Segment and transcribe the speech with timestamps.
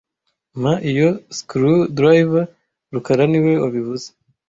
[0.59, 2.45] Mpa iyo screwdriver
[2.93, 4.07] rukara niwe wabivuze